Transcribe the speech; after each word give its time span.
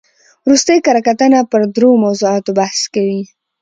ورستۍ 0.45 0.77
کره 0.85 1.01
کتنه 1.07 1.39
پر 1.51 1.61
درو 1.75 1.89
موضوعاتو 2.03 2.51
بحث 2.59 2.79
کوي. 2.93 3.21